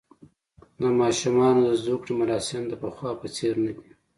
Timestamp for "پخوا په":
2.81-3.27